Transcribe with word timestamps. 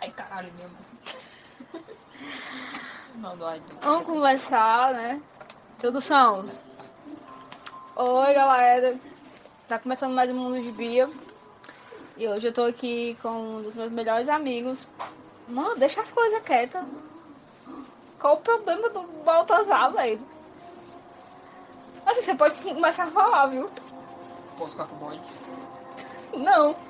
Ai, 0.00 0.12
caralho, 0.12 0.52
mesmo. 0.54 0.76
Não 3.16 3.36
dói. 3.36 3.60
Vamos 3.82 4.06
conversar, 4.06 4.92
né? 4.92 5.20
Introdução. 5.74 6.48
Oi, 7.96 8.34
galera. 8.34 8.96
Tá 9.66 9.78
começando 9.78 10.14
mais 10.14 10.30
um 10.30 10.34
Mundo 10.34 10.60
de 10.62 10.70
Bia. 10.70 11.10
E 12.16 12.28
hoje 12.28 12.48
eu 12.48 12.52
tô 12.52 12.62
aqui 12.62 13.18
com 13.20 13.30
um 13.30 13.62
dos 13.62 13.74
meus 13.74 13.90
melhores 13.90 14.28
amigos. 14.28 14.86
Mano, 15.48 15.74
deixa 15.76 16.00
as 16.00 16.12
coisas 16.12 16.40
quietas. 16.42 16.84
Qual 18.20 18.34
o 18.34 18.40
problema 18.40 18.88
do 18.90 19.02
Baltazar, 19.24 19.90
velho? 19.92 20.20
Assim, 22.06 22.22
você 22.22 22.34
pode 22.36 22.54
começar 22.62 23.04
a 23.04 23.10
falar, 23.10 23.46
viu? 23.46 23.68
Posso 24.56 24.72
ficar 24.72 24.86
com 24.86 24.94
o 24.94 24.98
bode? 24.98 25.20
Não. 26.36 26.89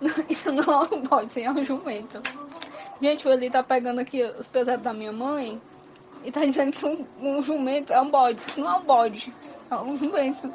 Isso 0.28 0.50
não 0.52 0.64
é 0.84 0.94
um 0.94 1.02
bode, 1.02 1.26
isso 1.26 1.38
é 1.38 1.50
um 1.50 1.64
jumento. 1.64 2.22
Gente, 3.00 3.26
o 3.26 3.32
Eli 3.32 3.50
tá 3.50 3.62
pegando 3.62 4.00
aqui 4.00 4.22
os 4.38 4.46
pesados 4.46 4.82
da 4.82 4.92
minha 4.92 5.12
mãe 5.12 5.60
e 6.24 6.30
tá 6.30 6.44
dizendo 6.44 6.72
que 6.72 6.84
um, 6.84 7.06
um 7.20 7.42
jumento 7.42 7.92
é 7.92 8.00
um 8.00 8.10
bode. 8.10 8.44
Não 8.56 8.70
é 8.70 8.76
um 8.76 8.82
bode, 8.82 9.32
é 9.70 9.76
um 9.76 9.96
jumento. 9.96 10.52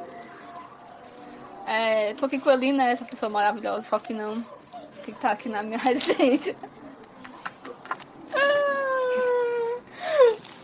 É, 1.66 2.14
tô 2.14 2.26
aqui 2.26 2.40
com 2.40 2.50
o 2.50 2.52
Eli, 2.52 2.72
né? 2.72 2.92
Essa 2.92 3.06
pessoa 3.06 3.30
maravilhosa, 3.30 3.82
só 3.82 3.98
que 3.98 4.14
não. 4.14 4.44
Que 5.04 5.12
tá 5.12 5.32
aqui 5.32 5.50
na 5.50 5.64
minha 5.64 5.78
residência. 5.80 6.56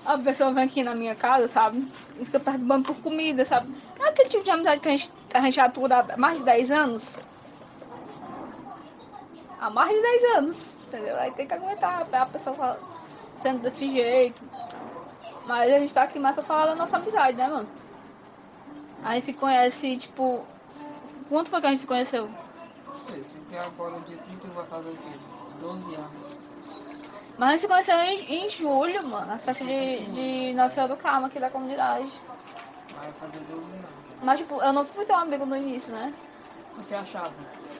A 0.06 0.18
pessoa 0.18 0.52
vem 0.52 0.64
aqui 0.64 0.84
na 0.84 0.94
minha 0.94 1.16
casa, 1.16 1.48
sabe? 1.48 1.88
E 2.20 2.26
fica 2.26 2.40
perturbando 2.40 2.86
por 2.86 3.02
comida, 3.02 3.46
sabe? 3.46 3.74
É 4.00 4.10
aquele 4.10 4.30
tipo 4.30 4.44
de 4.44 4.52
amizade 4.52 4.82
que 4.82 4.88
a 4.88 4.92
gente, 4.92 5.12
a 5.34 5.42
gente 5.42 5.60
atua 5.60 5.88
há 5.96 6.18
mais 6.18 6.38
de 6.38 6.44
10 6.44 6.72
anos. 6.72 7.16
Há 9.62 9.70
mais 9.70 9.92
de 9.96 10.02
10 10.02 10.24
anos, 10.38 10.76
entendeu? 10.88 11.16
Aí 11.18 11.32
tem 11.34 11.46
que 11.46 11.54
aguentar 11.54 12.04
a 12.12 12.26
pessoa 12.26 12.56
fala, 12.56 12.80
sendo 13.44 13.60
desse 13.60 13.92
jeito. 13.92 14.42
Mas 15.46 15.72
a 15.72 15.78
gente 15.78 15.94
tá 15.94 16.02
aqui 16.02 16.18
mais 16.18 16.34
pra 16.34 16.44
falar 16.44 16.66
da 16.66 16.76
nossa 16.76 16.98
amizade, 16.98 17.38
né, 17.38 17.48
mano? 17.48 17.70
A 19.04 19.14
gente 19.14 19.26
se 19.28 19.34
conhece, 19.34 19.98
tipo. 19.98 20.44
Quanto 21.30 21.52
foi 21.52 21.62
que 21.62 21.68
a 21.68 21.70
gente 21.70 21.82
se 21.82 21.88
conheceu? 21.88 22.28
Não 22.88 22.98
sei, 22.98 23.24
sei 23.24 23.40
que 23.48 23.56
agora 23.56 23.98
o 23.98 24.02
dia 24.02 24.18
30 24.18 24.48
vai 24.48 24.66
fazer 24.66 24.90
o 24.90 24.96
quê? 24.98 25.12
12 25.60 25.94
anos. 25.94 26.50
Mas 27.38 27.50
a 27.50 27.52
gente 27.52 27.62
se 27.62 27.68
conheceu 27.68 27.98
em, 28.00 28.46
em 28.46 28.50
julho, 28.50 29.08
mano, 29.08 29.28
na 29.28 29.38
festa 29.38 29.64
de, 29.64 30.06
de 30.08 30.54
Nossa 30.56 30.74
Senhora 30.74 30.96
do 30.96 31.00
Carmo 31.00 31.28
aqui 31.28 31.40
da 31.40 31.52
comunidade. 31.52 32.12
Vai 33.00 33.12
fazer 33.14 33.40
12 33.42 33.72
anos. 33.74 33.90
Mas, 34.24 34.40
tipo, 34.40 34.60
eu 34.60 34.74
não 34.74 34.84
fui 34.84 35.06
teu 35.06 35.16
amigo 35.16 35.46
no 35.46 35.56
início, 35.56 35.94
né? 35.94 36.12
Você 36.76 36.96
achava? 36.96 37.32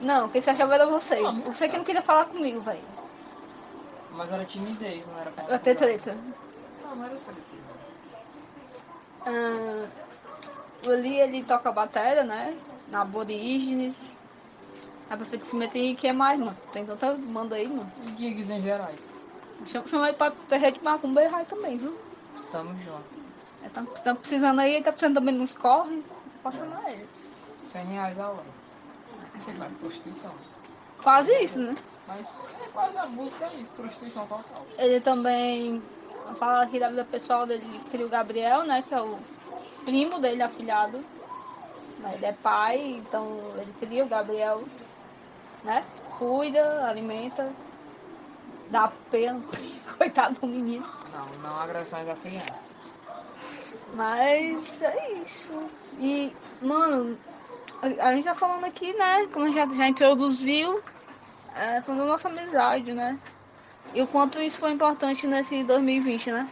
Não, 0.02 0.28
quem 0.28 0.42
se 0.42 0.50
achava 0.50 0.74
era 0.74 0.86
você. 0.86 1.22
Você 1.46 1.68
que 1.68 1.76
não 1.76 1.84
queria 1.84 2.02
falar 2.02 2.24
comigo, 2.24 2.60
velho. 2.60 2.82
Mas 4.10 4.32
era 4.32 4.44
timidez, 4.44 5.06
não 5.06 5.18
era 5.18 5.32
Eu 5.48 5.58
ter 5.60 5.76
treta. 5.76 6.18
Não, 6.82 6.96
não 6.96 7.04
era 7.04 7.16
treta. 7.16 7.38
Ah, 9.24 9.86
o 10.84 10.92
Eli, 10.92 11.20
ele 11.20 11.44
toca 11.44 11.70
bateria, 11.70 12.24
né? 12.24 12.58
Na 12.88 13.02
Aborígenes. 13.02 14.12
A 15.08 15.16
prefeita 15.16 15.44
se 15.44 15.54
meter 15.54 15.78
em 15.78 15.94
que 15.94 16.12
mais, 16.12 16.38
mano? 16.38 16.56
Tem 16.72 16.84
tanta 16.84 17.14
banda 17.14 17.54
aí, 17.54 17.68
mano. 17.68 17.90
E 18.02 18.08
gigs 18.16 18.50
em 18.50 18.60
gerais? 18.60 19.24
Chama, 19.66 19.86
chama 19.86 20.06
aí 20.06 20.14
pra 20.14 20.32
terreiro 20.48 20.78
de 20.78 20.84
macumba 20.84 21.22
e 21.22 21.28
raio 21.28 21.46
também, 21.46 21.76
viu? 21.78 21.96
Tamo 22.50 22.76
junto. 22.78 23.22
É, 23.62 23.68
tá, 23.68 23.84
tá 24.02 24.14
precisando 24.16 24.60
aí, 24.60 24.82
tá 24.82 24.90
precisando 24.90 25.14
também 25.14 25.40
uns 25.40 25.54
corre. 25.54 26.02
Pode 26.42 26.56
chamar 26.56 26.90
ele. 26.90 27.08
100 27.66 27.84
reais 27.86 28.18
a 28.18 28.28
hora. 28.28 28.61
Você 29.34 29.52
faz 29.54 29.74
prostituição. 29.74 30.32
Quase 31.02 31.32
isso, 31.42 31.58
né? 31.58 31.74
Mas 32.06 32.34
é 32.64 32.68
quase 32.68 32.96
a 32.98 33.06
música 33.06 33.46
é 33.46 33.54
isso, 33.60 33.70
prostituição 33.72 34.26
total. 34.26 34.66
Ele 34.78 35.00
também 35.00 35.82
fala 36.36 36.64
aqui 36.64 36.78
da 36.78 36.90
vida 36.90 37.04
pessoal 37.04 37.46
dele, 37.46 37.64
ele 37.66 37.80
cria 37.90 38.06
o 38.06 38.08
Gabriel, 38.08 38.64
né? 38.64 38.82
Que 38.82 38.94
é 38.94 39.00
o 39.00 39.18
primo 39.84 40.18
dele, 40.18 40.42
afilhado. 40.42 41.02
Mas 41.98 42.14
Ele 42.14 42.26
é 42.26 42.32
pai, 42.32 42.80
então 42.80 43.38
ele 43.56 43.72
cria 43.78 44.04
o 44.04 44.08
Gabriel, 44.08 44.64
né? 45.62 45.84
Cuida, 46.18 46.86
alimenta, 46.88 47.52
dá 48.70 48.92
pena, 49.10 49.40
coitado 49.96 50.40
do 50.40 50.46
menino. 50.46 50.84
Não, 51.12 51.48
não 51.48 51.60
agressões 51.60 52.08
a 52.08 52.14
criança. 52.14 52.72
Mas 53.94 54.82
é 54.82 55.12
isso. 55.12 55.52
E, 55.98 56.34
mano, 56.60 57.16
a, 57.82 58.14
gente 58.14 58.24
tá 58.24 58.34
falando 58.34 58.64
aqui, 58.64 58.92
né? 58.94 59.26
Como 59.32 59.44
a 59.44 59.48
gente 59.48 59.56
já, 59.56 59.66
já 59.74 59.88
introduziu, 59.88 60.80
é, 61.54 61.82
nossa 61.88 62.28
amizade, 62.28 62.94
né? 62.94 63.18
E 63.92 64.00
o 64.00 64.06
quanto 64.06 64.40
isso 64.40 64.58
foi 64.58 64.70
importante 64.70 65.26
nesse 65.26 65.64
2020, 65.64 66.30
né? 66.30 66.48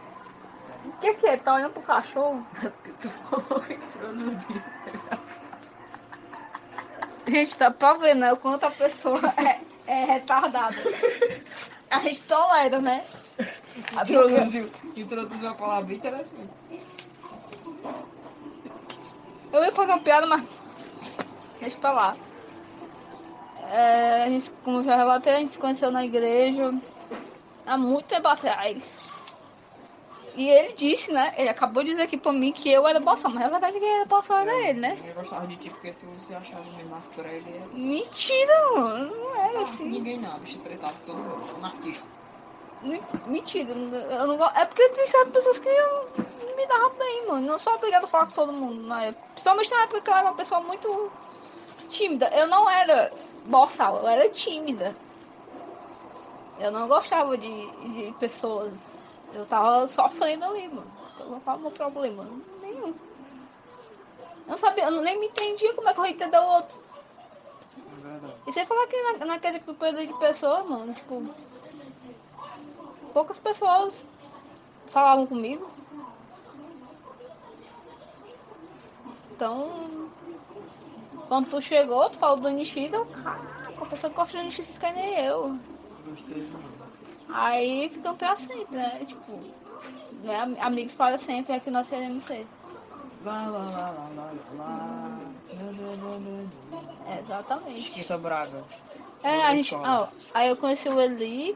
O 0.85 0.91
que, 0.99 1.13
que 1.13 1.27
é? 1.27 1.37
Tá 1.37 1.55
olhando 1.55 1.73
pro 1.73 1.81
cachorro? 1.81 2.45
tu 2.99 3.09
falou 3.09 3.63
introduzir. 3.69 4.61
Gente, 7.27 7.55
tá 7.55 7.71
pra 7.71 7.93
ver, 7.93 8.15
né? 8.15 8.33
O 8.33 8.37
quanto 8.37 8.65
a 8.65 8.71
pessoa 8.71 9.21
é, 9.37 9.59
é 9.87 10.05
retardada. 10.05 10.75
A 11.89 11.99
gente 11.99 12.23
tolera, 12.23 12.79
né? 12.81 13.05
Introduziu. 14.01 14.69
Introduziu 14.95 15.49
a 15.49 15.53
palavra 15.55 15.93
interessante. 15.93 16.49
Eu 19.51 19.63
ia 19.63 19.71
fazer 19.71 19.91
uma 19.91 19.99
piada, 19.99 20.27
mas. 20.27 20.60
Deixa 21.61 21.77
pra 21.77 21.91
lá. 21.91 22.17
É, 23.57 24.23
a 24.23 24.29
gente, 24.29 24.51
como 24.63 24.83
já 24.83 24.95
relatei, 24.95 25.33
a 25.33 25.39
gente 25.39 25.51
se 25.51 25.59
conheceu 25.59 25.91
na 25.91 26.03
igreja 26.03 26.71
há 27.65 27.77
muito 27.77 28.07
tempo 28.07 28.27
atrás. 28.27 29.09
E 30.35 30.47
ele 30.47 30.73
disse, 30.75 31.11
né? 31.11 31.33
Ele 31.37 31.49
acabou 31.49 31.83
de 31.83 31.91
dizer 31.91 32.03
aqui 32.03 32.17
pra 32.17 32.31
mim 32.31 32.53
que 32.53 32.69
eu 32.69 32.87
era 32.87 32.99
boçal, 32.99 33.31
mas 33.31 33.43
na 33.43 33.49
verdade 33.49 33.79
quem 33.79 33.89
era 33.97 34.05
boçal 34.05 34.37
era 34.39 34.69
ele, 34.69 34.79
né? 34.79 34.97
Eu 35.09 35.13
gostava 35.13 35.45
de 35.45 35.57
ti 35.57 35.69
porque 35.69 35.91
tu 35.93 36.19
se 36.19 36.33
achava 36.33 36.63
meio 36.71 36.89
por 37.13 37.25
ele. 37.25 37.49
é- 37.51 37.67
Mentira, 37.67 38.53
mano. 38.75 39.09
Não 39.09 39.39
era 39.39 39.53
Não, 39.55 39.61
assim. 39.63 39.89
Ninguém 39.89 40.19
não, 40.19 40.39
bicho 40.39 40.59
tretava 40.59 40.97
todo 41.05 41.17
mundo. 41.17 41.59
Um 41.59 41.65
artista. 41.65 42.07
Mentira. 43.27 43.71
Eu 43.73 44.27
não 44.27 44.37
gosto. 44.37 44.57
É 44.57 44.65
porque 44.65 44.89
tem 44.89 45.07
certas 45.07 45.33
pessoas 45.33 45.59
que 45.59 45.69
eu 45.69 46.11
não 46.47 46.55
me 46.55 46.67
dava 46.67 46.89
bem, 46.97 47.27
mano. 47.27 47.47
Não 47.47 47.59
sou 47.59 47.73
obrigada 47.73 48.05
a 48.05 48.09
falar 48.09 48.27
com 48.27 48.33
todo 48.33 48.53
mundo 48.53 48.81
na 48.87 49.03
época. 49.05 49.27
Principalmente 49.33 49.69
na 49.71 49.81
época 49.83 50.01
que 50.01 50.09
eu 50.09 50.13
era 50.15 50.27
uma 50.27 50.35
pessoa 50.35 50.61
muito 50.61 51.13
tímida. 51.91 52.29
Eu 52.33 52.47
não 52.47 52.69
era 52.69 53.11
boçal, 53.45 53.97
eu 53.97 54.07
era 54.07 54.29
tímida. 54.29 54.95
Eu 56.57 56.71
não 56.71 56.87
gostava 56.87 57.37
de, 57.37 57.71
de 57.93 58.11
pessoas. 58.19 58.97
Eu 59.33 59.45
tava 59.45 59.87
sofrendo 59.87 60.45
ali, 60.45 60.67
mano. 60.67 60.91
Então, 61.15 61.39
qual 61.41 61.55
é 61.55 61.59
o 61.59 61.61
meu 61.61 61.71
problema? 61.71 62.25
Nenhum. 62.61 62.87
Eu 62.87 64.47
não 64.47 64.57
sabia, 64.57 64.85
eu 64.85 65.01
nem 65.01 65.19
me 65.19 65.27
entendia 65.27 65.73
como 65.73 65.89
é 65.89 65.93
que 65.93 65.99
eu 65.99 66.05
ia 66.05 66.11
entender 66.11 66.37
o 66.37 66.43
outro. 66.43 66.83
E 68.47 68.51
sem 68.51 68.65
falar 68.65 68.87
que 68.87 69.01
na, 69.01 69.25
naquele 69.25 69.59
grupo 69.59 69.85
ali 69.85 70.07
de 70.07 70.13
pessoas, 70.13 70.65
mano, 70.65 70.93
tipo. 70.93 71.23
Poucas 73.13 73.39
pessoas 73.39 74.05
falavam 74.87 75.25
comigo. 75.25 75.67
Então. 79.31 80.00
Quando 81.31 81.47
tu 81.49 81.61
chegou, 81.61 82.09
tu 82.09 82.19
falou 82.19 82.35
do 82.35 82.49
Nishida, 82.49 82.97
eu, 82.97 83.05
caraca, 83.05 83.85
a 83.85 83.85
pessoa 83.85 84.11
que 84.11 84.17
gosta 84.17 84.37
do 84.37 84.43
Nishida 84.43 84.67
que 84.77 84.91
nem 84.91 85.25
eu. 85.25 85.57
Aí 87.29 87.87
ficam 87.87 88.17
pra 88.17 88.35
sempre, 88.35 88.75
né? 88.75 88.99
Tipo. 89.05 89.39
Né? 90.23 90.35
am- 90.35 90.57
Amigos 90.59 90.93
para 90.93 91.17
sempre, 91.17 91.53
é 91.53 91.59
que 91.61 91.71
nós 91.71 91.87
queremos 91.89 92.25
ser. 92.25 92.45
Lá, 93.23 93.47
lá, 93.47 93.63
lá, 93.63 93.91
lá, 93.91 94.09
lá, 94.09 94.31
lá. 94.57 95.19
É, 97.07 97.19
exatamente. 97.21 97.81
Chiquita 97.81 98.17
Braga. 98.17 98.65
É, 99.23 99.43
a 99.43 99.55
gente. 99.55 99.73
Ó, 99.73 100.07
aí 100.33 100.49
eu 100.49 100.57
conheci 100.57 100.89
o 100.89 100.99
Eli. 100.99 101.55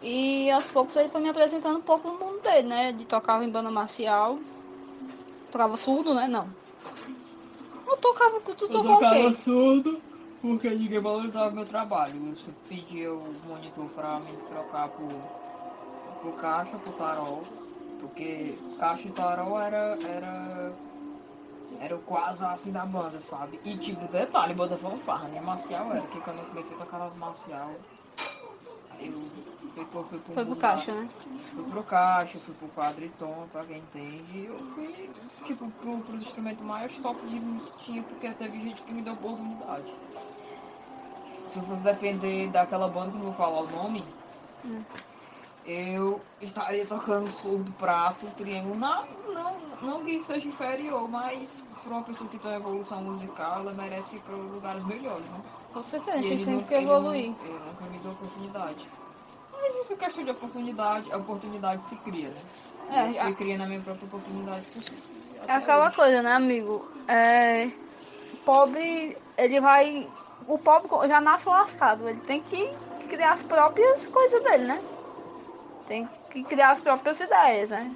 E 0.00 0.48
aos 0.52 0.70
poucos 0.70 0.94
ele 0.94 1.08
foi 1.08 1.20
me 1.20 1.28
apresentando 1.28 1.78
um 1.78 1.82
pouco 1.82 2.06
no 2.06 2.20
mundo 2.20 2.40
dele, 2.42 2.68
né? 2.68 2.90
Ele 2.90 3.04
tocava 3.04 3.44
em 3.44 3.50
banda 3.50 3.68
marcial. 3.68 4.38
Tocava 5.50 5.76
surdo, 5.76 6.14
né? 6.14 6.28
Não. 6.28 6.48
Eu 7.98 8.00
tocava. 8.00 8.40
Tu 8.56 8.68
Eu 8.68 8.82
tocava 8.82 9.06
quê? 9.08 9.34
surdo 9.34 10.02
porque 10.40 10.70
ninguém 10.70 11.00
valorizava 11.00 11.50
meu 11.54 11.66
trabalho. 11.66 12.28
Eu 12.46 12.54
pedia 12.66 13.12
o 13.12 13.34
monitor 13.42 13.90
pra 13.92 14.20
me 14.20 14.38
trocar 14.38 14.90
por, 14.90 15.32
por 16.20 16.34
caixa, 16.36 16.78
por 16.78 16.94
tarol. 16.94 17.54
Porque 17.98 18.64
caixa 18.78 19.08
e 19.08 19.12
tarol 19.12 19.60
era, 19.60 19.78
era, 20.02 20.80
era 21.78 21.96
o 21.96 22.02
quase 22.02 22.44
assim 22.44 22.72
da 22.72 22.84
banda, 22.86 23.20
sabe? 23.20 23.60
E 23.64 23.78
tipo, 23.78 24.08
detalhe, 24.08 24.54
banda 24.54 24.76
fanfarra, 24.78 25.28
né? 25.28 25.40
Marcial 25.40 25.92
era, 25.92 26.08
que 26.08 26.20
quando 26.20 26.40
eu 26.40 26.46
comecei 26.46 26.74
a 26.76 26.78
tocar 26.78 26.98
nas 26.98 27.14
marcial, 27.16 27.88
aí 28.88 29.08
eu 29.08 29.57
fui, 29.86 30.02
fui, 30.04 30.04
fui 30.04 30.18
pro 30.20 30.34
Foi 30.34 30.44
pro 30.44 30.56
caixa, 30.56 30.94
né? 30.94 31.08
Fui 31.54 31.64
pro 31.64 31.84
caixa, 31.84 32.38
fui 32.40 32.54
pro 32.54 32.68
quadriton, 32.68 33.48
pra 33.48 33.64
quem 33.64 33.78
entende. 33.78 34.44
Eu 34.44 34.62
fui, 34.74 35.10
tipo, 35.44 35.70
pro, 35.72 36.00
pros 36.02 36.22
instrumentos 36.22 36.64
mais 36.66 36.98
top 36.98 37.26
que 37.26 37.40
tinha, 37.84 38.02
porque 38.02 38.32
teve 38.34 38.60
gente 38.60 38.82
que 38.82 38.92
me 38.92 39.02
deu 39.02 39.14
oportunidade. 39.14 39.90
se 41.48 41.58
eu 41.58 41.64
fosse 41.64 41.82
depender 41.82 42.48
daquela 42.48 42.88
banda 42.88 43.10
que 43.10 43.16
não 43.18 43.24
vou 43.26 43.34
falar 43.34 43.60
o 43.62 43.68
nome, 43.68 44.04
Hum. 44.64 44.84
eu 45.64 46.20
estaria 46.40 46.86
tocando 46.86 47.30
surdo, 47.30 47.72
prato, 47.72 48.26
triângulo. 48.36 48.74
Não, 48.76 49.04
não, 49.34 49.58
não 49.82 50.04
que 50.04 50.12
isso 50.12 50.26
seja 50.26 50.46
inferior, 50.48 51.08
mas 51.08 51.66
para 51.82 51.92
uma 51.92 52.02
pessoa 52.02 52.28
que 52.28 52.38
tem 52.38 52.50
uma 52.50 52.56
evolução 52.56 53.02
musical, 53.02 53.60
ela 53.60 53.72
merece 53.74 54.16
ir 54.16 54.20
para 54.20 54.34
lugares 54.34 54.84
melhores, 54.84 55.30
né? 55.30 55.42
Com 55.72 55.82
certeza, 55.82 56.16
a 56.18 56.22
gente 56.22 56.44
tem 56.44 56.54
nunca- 56.54 56.68
que 56.68 56.74
evoluir. 56.74 57.34
Ele 57.40 57.58
nunca 57.58 57.84
me 57.86 57.98
deu 57.98 58.12
oportunidade. 58.12 58.88
Mas 59.60 59.74
isso 59.76 59.92
é 59.92 59.96
questão 59.96 60.24
de 60.24 60.30
oportunidade, 60.30 61.12
a 61.12 61.16
oportunidade 61.16 61.82
se 61.84 61.96
cria, 61.96 62.28
né? 62.28 62.36
É, 62.90 63.08
eu 63.10 63.14
já- 63.14 63.24
fui 63.24 63.34
criando 63.34 63.62
a 63.62 63.66
minha 63.66 63.80
própria 63.80 64.06
oportunidade. 64.06 64.64
É 65.46 65.52
aquela 65.52 65.86
hoje. 65.88 65.96
coisa, 65.96 66.22
né, 66.22 66.32
amigo? 66.32 66.88
É, 67.06 67.66
o 68.32 68.36
pobre, 68.44 69.16
ele 69.36 69.60
vai. 69.60 70.08
O 70.46 70.58
pobre 70.58 70.88
já 71.08 71.20
nasce 71.20 71.48
lascado. 71.48 72.08
Ele 72.08 72.20
tem 72.20 72.40
que 72.40 72.70
criar 73.08 73.32
as 73.32 73.42
próprias 73.42 74.06
coisas 74.06 74.42
dele, 74.42 74.64
né? 74.64 74.82
Tem 75.86 76.08
que 76.30 76.42
criar 76.44 76.70
as 76.70 76.80
próprias 76.80 77.20
ideias, 77.20 77.70
né? 77.70 77.90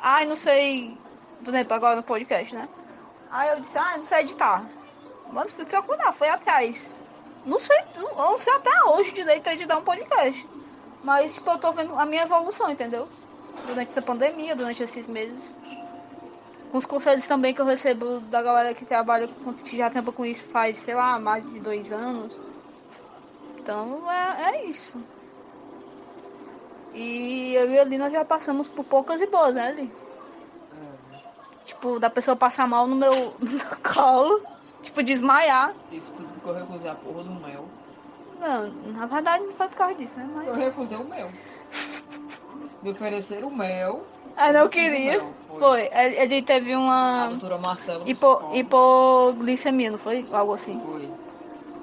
Ai, 0.00 0.24
não 0.26 0.36
sei. 0.36 0.96
Por 1.42 1.48
exemplo, 1.50 1.74
agora 1.74 1.96
no 1.96 2.02
podcast, 2.02 2.54
né? 2.54 2.68
Aí 3.30 3.50
eu 3.50 3.60
disse, 3.60 3.78
ah, 3.78 3.96
não 3.96 4.04
sei 4.04 4.20
editar. 4.20 4.64
Mano, 5.32 5.48
fui 5.48 5.64
procurar, 5.64 6.12
foi 6.12 6.28
atrás. 6.28 6.92
Não 7.44 7.58
sei, 7.58 7.76
não, 7.96 8.14
não 8.16 8.38
sei 8.38 8.52
até 8.54 8.70
hoje 8.86 9.12
direito 9.12 9.46
editar 9.48 9.76
um 9.78 9.82
podcast. 9.82 10.48
Mas, 11.02 11.34
tipo, 11.34 11.50
eu 11.50 11.58
tô 11.60 11.72
vendo 11.72 11.94
a 11.98 12.06
minha 12.06 12.22
evolução, 12.22 12.70
entendeu? 12.70 13.12
Durante 13.62 13.90
essa 13.90 14.02
pandemia, 14.02 14.56
durante 14.56 14.82
esses 14.82 15.08
meses 15.08 15.56
com 16.68 16.78
os 16.78 16.86
conselhos 16.86 17.26
também 17.26 17.54
que 17.54 17.60
eu 17.60 17.64
recebo 17.66 18.20
da 18.22 18.42
galera 18.42 18.74
que 18.74 18.84
trabalha 18.86 19.28
com, 19.28 19.54
que 19.54 19.76
já 19.76 19.90
tampa 19.90 20.12
com 20.12 20.24
isso 20.24 20.44
faz, 20.44 20.78
sei 20.78 20.94
lá, 20.94 21.18
mais 21.18 21.48
de 21.50 21.60
dois 21.60 21.92
anos. 21.92 22.46
Então 23.60 24.10
é, 24.10 24.64
é 24.64 24.68
isso. 24.68 25.06
E 26.92 27.04
eu 27.60 27.66
e 27.74 27.78
a 27.78 27.84
Lina 27.90 28.10
já 28.10 28.24
passamos 28.32 28.68
por 28.74 28.84
poucas 28.84 29.20
e 29.22 29.26
boas, 29.34 29.54
né, 29.54 29.72
Li? 29.72 29.86
É, 30.70 31.20
Tipo, 31.62 31.98
da 32.00 32.08
pessoa 32.10 32.36
passar 32.36 32.66
mal 32.66 32.86
no 32.86 32.96
meu, 32.96 33.36
no 33.40 33.50
meu 33.50 33.66
colo, 33.82 34.48
tipo, 34.80 35.02
desmaiar. 35.02 35.76
isso 35.90 36.14
tudo 36.16 36.32
porque 36.32 36.48
eu 36.48 36.54
recusei 36.54 36.88
a 36.90 36.94
porra 36.96 37.24
do 37.24 37.34
mel. 37.34 37.78
Não, 38.40 38.66
na 38.92 39.06
verdade 39.06 39.44
não 39.44 39.52
foi 39.52 39.68
por 39.68 39.76
causa 39.76 39.94
disso, 39.94 40.14
né? 40.16 40.28
Eu 40.46 40.52
Mas. 40.54 40.58
recusei 40.58 40.96
o 40.98 41.04
mel. 41.04 41.28
Me 42.82 42.90
ofereceram 42.90 43.48
o 43.48 43.56
mel. 43.56 44.04
Ah, 44.36 44.48
eu 44.48 44.54
não 44.54 44.68
queria. 44.68 45.12
mel, 45.18 45.34
foi. 45.48 45.58
Foi. 45.58 45.90
Ele 45.92 46.16
ele 46.16 46.42
teve 46.42 46.72
A 46.72 46.78
uma 46.78 47.28
doutora 47.30 47.58
Marcela. 47.58 48.08
hipo, 48.08 48.40
hipoglicemia, 48.52 49.90
não 49.90 49.98
foi? 49.98 50.26
Algo 50.30 50.54
assim. 50.54 50.80
Foi. 50.80 51.10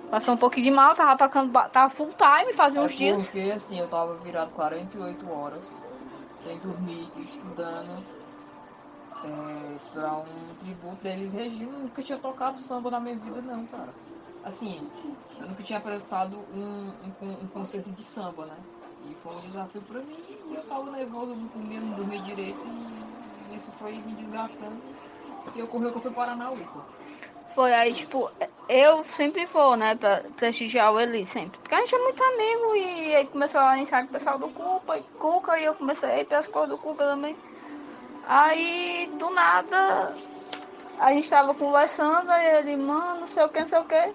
Passou 0.10 0.36
um 0.36 0.38
pouquinho 0.38 0.66
de 0.66 0.72
mal, 0.72 0.94
tava 0.94 1.18
tocando, 1.18 1.52
tava 1.70 1.90
full 1.90 2.10
time, 2.14 2.54
fazia 2.54 2.80
É 2.80 2.84
uns 2.84 2.94
dias. 2.96 3.24
porque 3.30 3.52
assim, 3.52 3.80
eu 3.80 3.90
tava 3.90 4.16
virado 4.16 4.54
48 4.54 5.30
horas, 5.30 5.76
sem 6.38 6.58
dormir, 6.60 7.10
estudando, 7.18 8.02
é, 9.26 9.76
pra 9.94 10.14
um 10.14 10.56
tributo 10.62 11.04
deles. 11.04 11.34
Regina 11.34 11.64
eu 11.74 11.80
nunca 11.80 12.02
tinha 12.04 12.18
tocado 12.20 12.58
samba 12.58 12.92
na 12.92 13.00
minha 13.00 13.16
vida 13.18 13.42
não, 13.42 13.66
cara. 13.66 13.90
Assim, 14.46 14.88
eu 15.40 15.48
nunca 15.48 15.64
tinha 15.64 15.82
prestado 15.82 16.38
um, 16.38 16.90
um, 17.20 17.44
um 17.44 17.48
concerto 17.48 17.92
de 17.92 18.04
samba, 18.04 18.46
né? 18.46 18.58
E 19.04 19.16
foi 19.16 19.34
um 19.34 19.42
desafio 19.42 19.82
pra 19.82 20.04
mim, 20.04 20.24
e 20.52 20.56
eu 20.56 20.62
tava 20.68 20.92
nervoso, 20.92 21.36
não 21.36 21.50
comia, 21.50 21.82
não 21.82 21.96
dormia 21.96 22.20
direito, 22.22 22.60
e 22.64 23.56
isso 23.56 23.72
foi 23.72 23.94
me 23.94 24.14
desgastando. 24.14 24.80
E 25.56 25.62
ocorreu 25.64 25.92
que 25.92 25.98
eu 25.98 26.02
fui 26.02 26.12
parar 26.12 26.36
na 26.36 26.52
UPA. 26.52 26.86
Foi 27.56 27.74
aí, 27.74 27.92
tipo, 27.94 28.30
eu 28.70 29.04
sempre 29.04 29.46
vou, 29.46 29.76
né, 29.76 29.96
pra 29.96 30.22
prestigiar 30.36 30.94
o 30.94 31.00
Eli, 31.00 31.26
sempre. 31.26 31.60
Porque 31.60 31.74
a 31.74 31.80
gente 31.80 31.96
é 31.96 32.00
muito 32.00 32.22
amigo 32.24 32.76
e 32.76 33.16
aí 33.16 33.28
começou 33.28 33.62
a 33.62 33.78
iniciar 33.78 34.04
com 34.04 34.10
o 34.10 34.12
pessoal 34.12 34.38
do 34.38 34.50
Cuca, 34.50 34.98
e 34.98 35.04
Cuca, 35.18 35.60
e 35.60 35.66
eu 35.66 35.74
comecei 35.74 36.10
a 36.10 36.20
ir 36.20 36.26
pelas 36.26 36.48
coisas 36.48 36.70
do 36.70 36.78
Cuca 36.78 37.04
também. 37.06 37.36
Aí, 38.28 39.12
do 39.18 39.30
nada, 39.32 40.16
a 40.98 41.12
gente 41.14 41.30
tava 41.30 41.56
conversando, 41.56 42.30
aí 42.32 42.58
ele, 42.58 42.78
mano, 42.78 43.22
não 43.22 43.28
sei 43.28 43.44
o 43.44 43.50
que, 43.50 43.60
não 43.60 43.68
sei 43.68 43.80
o 43.80 43.86
que. 43.86 44.14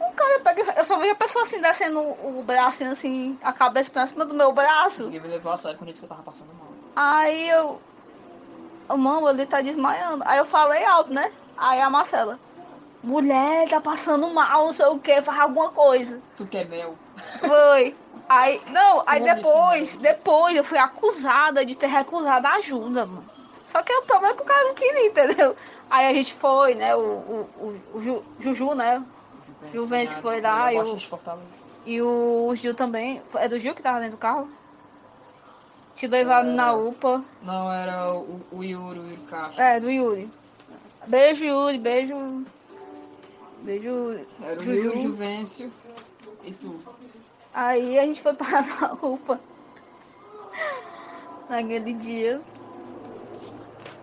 O 0.00 0.12
cara 0.14 0.40
pega, 0.40 0.74
eu 0.78 0.84
só 0.84 0.98
vejo 0.98 1.12
a 1.12 1.16
pessoa 1.16 1.44
assim, 1.44 1.60
descendo 1.60 2.00
o 2.00 2.42
braço, 2.42 2.84
assim, 2.84 3.38
a 3.42 3.52
cabeça 3.52 3.90
pra 3.90 4.06
cima 4.06 4.24
do 4.24 4.34
meu 4.34 4.52
braço. 4.52 5.04
Ninguém 5.04 5.20
me 5.20 5.28
levou 5.28 5.52
a 5.52 5.58
sério 5.58 5.78
quando 5.78 5.88
eu 5.88 5.92
disse 5.92 6.00
que 6.00 6.04
eu 6.04 6.08
tava 6.10 6.22
passando 6.22 6.52
mal. 6.54 6.68
Aí 6.94 7.48
eu. 7.48 7.80
Ô, 8.88 8.96
Mano, 8.96 9.28
ele 9.30 9.46
tá 9.46 9.60
desmaiando. 9.60 10.22
Aí 10.26 10.38
eu 10.38 10.46
falei 10.46 10.84
alto, 10.84 11.12
né? 11.12 11.30
Aí 11.56 11.80
a 11.80 11.90
Marcela. 11.90 12.38
Mulher, 13.02 13.68
tá 13.68 13.80
passando 13.80 14.28
mal, 14.32 14.66
não 14.66 14.72
sei 14.72 14.86
o 14.86 14.98
que, 14.98 15.22
faz 15.22 15.38
alguma 15.40 15.70
coisa. 15.70 16.20
Tu 16.36 16.46
quer 16.46 16.68
mel? 16.68 16.94
Foi. 17.38 17.96
Aí, 18.28 18.60
não, 18.68 19.02
aí 19.06 19.20
Como 19.20 19.34
depois, 19.34 19.82
assim, 19.90 20.02
depois 20.02 20.56
eu 20.56 20.64
fui 20.64 20.78
acusada 20.78 21.64
de 21.64 21.74
ter 21.76 21.86
recusado 21.86 22.46
a 22.46 22.54
ajuda, 22.54 23.06
mano. 23.06 23.24
Só 23.64 23.82
que 23.82 23.92
o 23.92 24.02
problema 24.02 24.32
é 24.32 24.36
que 24.36 24.42
o 24.42 24.46
cara 24.46 24.64
não 24.64 24.74
queria, 24.74 25.06
entendeu? 25.06 25.56
Aí 25.90 26.06
a 26.06 26.12
gente 26.14 26.34
foi, 26.34 26.74
né? 26.74 26.94
O, 26.96 27.00
o, 27.00 27.40
o, 27.94 27.98
o 27.98 28.02
Ju- 28.02 28.24
Juju, 28.40 28.74
né? 28.74 29.02
Juventus 29.72 30.14
foi 30.14 30.40
lá 30.40 30.72
e 30.72 30.78
o-. 30.80 30.98
E 31.86 32.02
o 32.02 32.54
Gil 32.54 32.74
também. 32.74 33.22
É 33.34 33.48
do 33.48 33.58
Gil 33.58 33.74
que 33.74 33.82
tava 33.82 33.98
dentro 34.00 34.16
do 34.16 34.20
carro? 34.20 34.48
Te 35.94 36.06
levaram 36.06 36.50
É. 36.50 36.52
na 36.52 36.74
UPA. 36.74 37.24
Não, 37.42 37.72
era 37.72 38.12
o, 38.12 38.40
o 38.52 38.62
Yuri, 38.62 38.98
o 38.98 39.02
Yuri 39.04 39.16
Castro. 39.30 39.62
É, 39.62 39.80
do 39.80 39.90
Yuri. 39.90 40.30
Beijo, 41.06 41.44
Yuri, 41.44 41.78
beijo. 41.78 42.44
Beijo, 43.62 44.20
Era 44.42 44.60
o 44.60 44.62
Juju. 44.64 44.88
Yuri 44.88 45.02
Juvencio 45.02 45.72
e 46.44 46.52
tu. 46.52 46.82
Aí 47.54 47.98
a 47.98 48.04
gente 48.04 48.20
foi 48.20 48.34
parar 48.34 48.64
na 48.80 48.92
UPA. 48.94 49.40
Naquele 51.48 51.92
dia. 51.94 52.40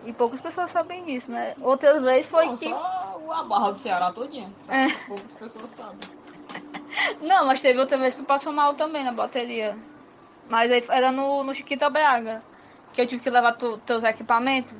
E 0.04 0.12
poucas 0.12 0.40
pessoas 0.40 0.70
sabem 0.70 1.04
disso, 1.04 1.30
né? 1.30 1.54
Outras 1.60 2.02
vezes 2.02 2.30
foi 2.30 2.46
Não, 2.46 2.56
que. 2.56 2.68
só 2.68 3.03
a 3.32 3.42
barra 3.42 3.70
do 3.70 3.78
Ceará 3.78 4.12
todinha. 4.12 4.52
Sabe? 4.58 4.92
É. 4.92 4.96
Poucas 5.06 5.34
pessoas 5.34 5.70
sabem. 5.70 5.98
Não, 7.20 7.46
mas 7.46 7.60
teve 7.60 7.78
outra 7.78 7.98
vez 7.98 8.14
que 8.14 8.22
tu 8.22 8.26
passou 8.26 8.52
mal 8.52 8.74
também 8.74 9.04
na 9.04 9.12
bateria. 9.12 9.76
Mas 10.48 10.70
aí 10.70 10.84
era 10.88 11.10
no, 11.10 11.42
no 11.42 11.54
Chiquita 11.54 11.88
Braga. 11.90 12.42
Que 12.92 13.00
eu 13.00 13.06
tive 13.06 13.22
que 13.22 13.30
levar 13.30 13.52
tu, 13.52 13.78
teus 13.78 14.04
equipamentos. 14.04 14.74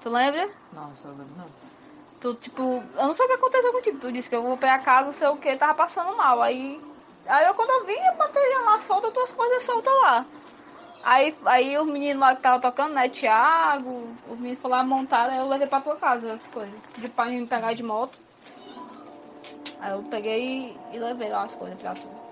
Tu 0.00 0.10
lembra? 0.10 0.48
Não, 0.72 0.92
eu 1.04 1.10
lembro 1.10 1.36
não. 1.36 1.46
Tu, 2.20 2.34
tipo, 2.34 2.62
eu 2.62 3.06
não 3.06 3.14
sei 3.14 3.26
o 3.26 3.28
que 3.28 3.34
aconteceu 3.34 3.72
contigo. 3.72 3.98
Tu 3.98 4.12
disse 4.12 4.28
que 4.28 4.36
eu 4.36 4.42
vou 4.42 4.56
pra 4.56 4.78
casa, 4.78 5.06
não 5.06 5.12
sei 5.12 5.28
o 5.28 5.36
que, 5.36 5.56
tava 5.56 5.74
passando 5.74 6.16
mal. 6.16 6.42
Aí, 6.42 6.80
aí 7.26 7.46
eu, 7.46 7.54
quando 7.54 7.70
eu 7.70 7.86
vi 7.86 7.98
a 7.98 8.12
bateria 8.12 8.60
lá 8.60 8.80
solta, 8.80 9.10
tuas 9.10 9.30
coisas 9.32 9.62
soltas 9.62 9.94
lá. 10.02 10.26
Aí, 11.04 11.36
aí 11.44 11.76
os 11.76 11.86
meninos 11.86 12.18
lá 12.18 12.30
que 12.30 12.38
estavam 12.38 12.60
tocando, 12.60 12.94
né? 12.94 13.10
Thiago, 13.10 14.16
os 14.26 14.38
meninos 14.38 14.64
lá 14.64 14.82
montar, 14.82 15.28
aí 15.28 15.36
eu 15.36 15.46
levei 15.46 15.66
pra 15.66 15.82
tua 15.82 15.96
casa 15.96 16.32
as 16.32 16.42
coisas. 16.44 16.74
De 16.96 17.08
pai 17.10 17.32
me 17.32 17.46
pegar 17.46 17.74
de 17.74 17.82
moto. 17.82 18.16
Aí 19.80 19.92
eu 19.92 20.02
peguei 20.04 20.74
e 20.94 20.98
levei 20.98 21.28
lá 21.28 21.42
as 21.42 21.54
coisas 21.54 21.78
pra 21.78 21.92
tu. 21.92 22.23